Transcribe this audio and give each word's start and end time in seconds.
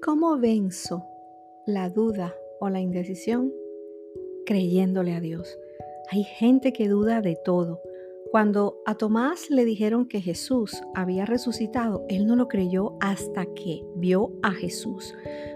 ¿Cómo 0.00 0.38
venzo 0.38 1.04
la 1.66 1.90
duda 1.90 2.32
o 2.60 2.68
la 2.68 2.80
indecisión? 2.80 3.52
Creyéndole 4.46 5.12
a 5.12 5.20
Dios. 5.20 5.58
Hay 6.10 6.22
gente 6.22 6.72
que 6.72 6.88
duda 6.88 7.20
de 7.20 7.36
todo. 7.44 7.80
Cuando 8.30 8.80
a 8.86 8.94
Tomás 8.94 9.50
le 9.50 9.64
dijeron 9.64 10.06
que 10.06 10.20
Jesús 10.20 10.82
había 10.94 11.26
resucitado, 11.26 12.04
él 12.08 12.26
no 12.26 12.36
lo 12.36 12.46
creyó 12.46 12.96
hasta 13.00 13.44
que 13.46 13.82
vio 13.96 14.32
a 14.42 14.52
Jesús. 14.52 15.14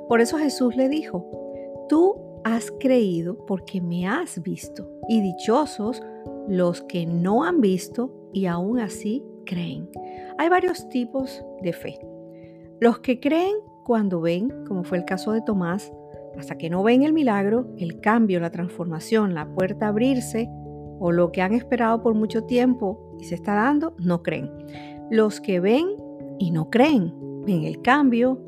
Por 0.08 0.20
eso 0.20 0.38
Jesús 0.38 0.74
le 0.74 0.88
dijo, 0.88 1.24
tú 1.88 2.16
has 2.42 2.72
creído 2.80 3.46
porque 3.46 3.80
me 3.80 4.08
has 4.08 4.42
visto. 4.42 4.90
Y 5.08 5.20
dichosos 5.20 6.02
los 6.48 6.82
que 6.82 7.06
no 7.06 7.44
han 7.44 7.60
visto 7.60 8.12
y 8.32 8.46
aún 8.46 8.80
así 8.80 9.22
creen. 9.46 9.88
Hay 10.36 10.48
varios 10.48 10.88
tipos 10.88 11.44
de 11.62 11.72
fe. 11.72 11.98
Los 12.80 12.98
que 12.98 13.20
creen 13.20 13.54
cuando 13.84 14.20
ven, 14.20 14.64
como 14.66 14.84
fue 14.84 14.98
el 14.98 15.04
caso 15.04 15.32
de 15.32 15.42
Tomás, 15.42 15.92
hasta 16.38 16.56
que 16.56 16.70
no 16.70 16.82
ven 16.82 17.02
el 17.02 17.12
milagro, 17.12 17.66
el 17.78 18.00
cambio, 18.00 18.40
la 18.40 18.50
transformación, 18.50 19.34
la 19.34 19.46
puerta 19.46 19.88
abrirse 19.88 20.48
o 20.98 21.12
lo 21.12 21.32
que 21.32 21.42
han 21.42 21.52
esperado 21.52 22.02
por 22.02 22.14
mucho 22.14 22.44
tiempo 22.44 23.16
y 23.18 23.24
se 23.24 23.34
está 23.34 23.54
dando, 23.54 23.94
no 23.98 24.22
creen. 24.22 24.50
Los 25.10 25.40
que 25.40 25.60
ven 25.60 25.86
y 26.38 26.50
no 26.50 26.70
creen, 26.70 27.12
ven 27.44 27.64
el 27.64 27.82
cambio, 27.82 28.40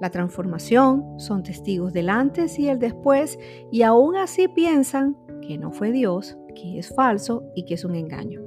la 0.00 0.10
transformación, 0.10 1.18
son 1.18 1.42
testigos 1.42 1.92
del 1.92 2.08
antes 2.08 2.58
y 2.58 2.68
el 2.68 2.78
después 2.78 3.38
y 3.70 3.82
aún 3.82 4.16
así 4.16 4.48
piensan 4.48 5.16
que 5.46 5.58
no 5.58 5.72
fue 5.72 5.92
Dios, 5.92 6.36
que 6.54 6.78
es 6.78 6.94
falso 6.94 7.44
y 7.54 7.64
que 7.64 7.74
es 7.74 7.84
un 7.84 7.94
engaño. 7.94 8.40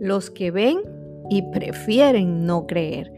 Los 0.00 0.30
que 0.30 0.50
ven 0.50 0.78
y 1.30 1.42
prefieren 1.52 2.46
no 2.46 2.66
creer. 2.66 3.12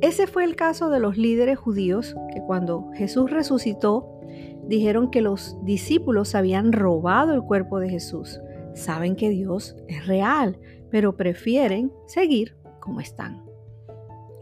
Ese 0.00 0.26
fue 0.26 0.44
el 0.44 0.56
caso 0.56 0.88
de 0.88 0.98
los 0.98 1.18
líderes 1.18 1.58
judíos 1.58 2.16
que 2.32 2.40
cuando 2.40 2.90
Jesús 2.94 3.30
resucitó 3.30 4.20
dijeron 4.66 5.10
que 5.10 5.20
los 5.20 5.58
discípulos 5.64 6.34
habían 6.34 6.72
robado 6.72 7.34
el 7.34 7.42
cuerpo 7.42 7.80
de 7.80 7.90
Jesús. 7.90 8.40
Saben 8.74 9.14
que 9.14 9.28
Dios 9.28 9.76
es 9.88 10.06
real, 10.06 10.58
pero 10.90 11.16
prefieren 11.16 11.92
seguir 12.06 12.56
como 12.80 13.00
están. 13.00 13.44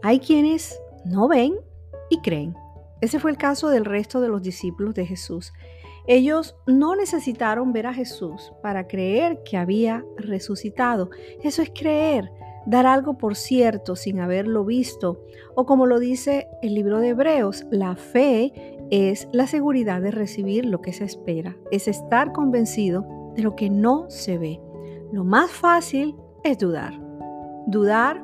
Hay 0.01 0.19
quienes 0.19 0.79
no 1.03 1.27
ven 1.27 1.55
y 2.09 2.21
creen. 2.21 2.55
Ese 3.01 3.19
fue 3.19 3.31
el 3.31 3.37
caso 3.37 3.67
del 3.67 3.83
resto 3.83 4.21
de 4.21 4.29
los 4.29 4.41
discípulos 4.41 4.93
de 4.93 5.05
Jesús. 5.05 5.51
Ellos 6.07 6.55
no 6.67 6.95
necesitaron 6.95 7.73
ver 7.73 7.87
a 7.87 7.93
Jesús 7.93 8.53
para 8.61 8.87
creer 8.87 9.41
que 9.43 9.57
había 9.57 10.05
resucitado. 10.15 11.09
Eso 11.43 11.61
es 11.61 11.69
creer 11.69 12.31
dar 12.69 12.85
algo 12.85 13.17
por 13.17 13.35
cierto 13.35 13.95
sin 13.95 14.19
haberlo 14.19 14.63
visto, 14.63 15.23
o 15.55 15.65
como 15.65 15.87
lo 15.87 15.99
dice 15.99 16.47
el 16.61 16.75
libro 16.75 16.99
de 16.99 17.09
Hebreos, 17.09 17.65
la 17.71 17.95
fe 17.95 18.53
es 18.91 19.27
la 19.31 19.47
seguridad 19.47 20.01
de 20.01 20.11
recibir 20.11 20.65
lo 20.65 20.79
que 20.79 20.93
se 20.93 21.03
espera, 21.03 21.57
es 21.71 21.87
estar 21.87 22.31
convencido 22.31 23.33
de 23.35 23.41
lo 23.41 23.55
que 23.55 23.71
no 23.71 24.09
se 24.09 24.37
ve. 24.37 24.61
Lo 25.11 25.23
más 25.23 25.49
fácil 25.49 26.15
es 26.43 26.59
dudar, 26.59 26.93
dudar 27.65 28.23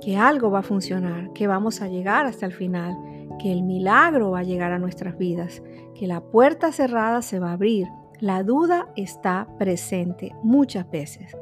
que 0.00 0.16
algo 0.16 0.50
va 0.50 0.60
a 0.60 0.64
funcionar, 0.64 1.32
que 1.32 1.46
vamos 1.46 1.80
a 1.80 1.88
llegar 1.88 2.26
hasta 2.26 2.44
el 2.44 2.52
final, 2.52 2.96
que 3.38 3.52
el 3.52 3.62
milagro 3.62 4.32
va 4.32 4.40
a 4.40 4.44
llegar 4.44 4.72
a 4.72 4.80
nuestras 4.80 5.16
vidas, 5.16 5.62
que 5.94 6.08
la 6.08 6.20
puerta 6.20 6.72
cerrada 6.72 7.22
se 7.22 7.38
va 7.38 7.50
a 7.50 7.54
abrir. 7.54 7.86
La 8.18 8.42
duda 8.42 8.88
está 8.96 9.46
presente 9.58 10.34
muchas 10.42 10.90
veces. 10.90 11.36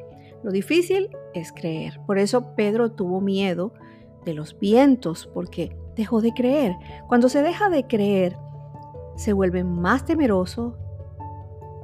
Lo 0.44 0.52
difícil 0.52 1.08
es 1.32 1.52
creer. 1.52 1.98
Por 2.06 2.18
eso 2.18 2.54
Pedro 2.54 2.92
tuvo 2.92 3.22
miedo 3.22 3.72
de 4.26 4.34
los 4.34 4.58
vientos, 4.58 5.26
porque 5.32 5.74
dejó 5.96 6.20
de 6.20 6.34
creer. 6.34 6.76
Cuando 7.08 7.30
se 7.30 7.40
deja 7.40 7.70
de 7.70 7.86
creer, 7.86 8.36
se 9.16 9.32
vuelve 9.32 9.64
más 9.64 10.04
temeroso, 10.04 10.76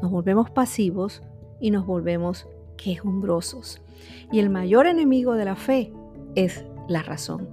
nos 0.03 0.11
volvemos 0.11 0.51
pasivos 0.51 1.23
y 1.59 1.71
nos 1.71 1.87
volvemos 1.87 2.47
quejumbrosos. 2.77 3.81
Y 4.31 4.41
el 4.41 4.51
mayor 4.51 4.87
enemigo 4.87 5.35
de 5.35 5.47
la 5.47 5.57
fe 5.57 5.95
es 6.35 6.67
la 6.87 7.03
razón. 7.03 7.49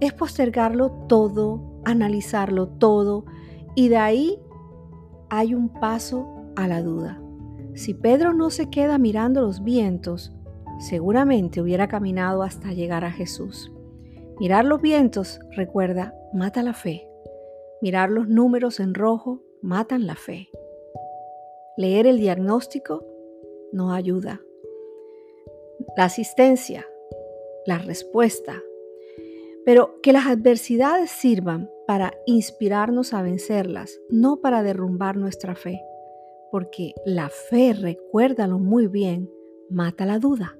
Es 0.00 0.12
postergarlo 0.14 0.90
todo, 1.08 1.62
analizarlo 1.84 2.66
todo, 2.66 3.24
y 3.76 3.88
de 3.88 3.98
ahí 3.98 4.40
hay 5.30 5.54
un 5.54 5.68
paso 5.68 6.26
a 6.56 6.66
la 6.66 6.82
duda. 6.82 7.20
Si 7.78 7.94
Pedro 7.94 8.34
no 8.34 8.50
se 8.50 8.70
queda 8.70 8.98
mirando 8.98 9.40
los 9.40 9.62
vientos, 9.62 10.32
seguramente 10.80 11.60
hubiera 11.60 11.86
caminado 11.86 12.42
hasta 12.42 12.72
llegar 12.72 13.04
a 13.04 13.12
Jesús. 13.12 13.70
Mirar 14.40 14.64
los 14.64 14.82
vientos, 14.82 15.38
recuerda, 15.52 16.12
mata 16.34 16.64
la 16.64 16.74
fe. 16.74 17.08
Mirar 17.80 18.10
los 18.10 18.26
números 18.26 18.80
en 18.80 18.94
rojo 18.94 19.44
matan 19.62 20.08
la 20.08 20.16
fe. 20.16 20.48
Leer 21.76 22.08
el 22.08 22.18
diagnóstico 22.18 23.06
no 23.70 23.92
ayuda. 23.92 24.40
La 25.96 26.06
asistencia, 26.06 26.84
la 27.64 27.78
respuesta. 27.78 28.60
Pero 29.64 30.00
que 30.02 30.12
las 30.12 30.26
adversidades 30.26 31.10
sirvan 31.12 31.70
para 31.86 32.12
inspirarnos 32.26 33.14
a 33.14 33.22
vencerlas, 33.22 34.00
no 34.10 34.40
para 34.40 34.64
derrumbar 34.64 35.16
nuestra 35.16 35.54
fe 35.54 35.80
porque 36.50 36.94
la 37.04 37.28
fe, 37.28 37.72
recuérdalo 37.72 38.58
muy 38.58 38.86
bien, 38.86 39.30
mata 39.70 40.06
la 40.06 40.18
duda. 40.18 40.57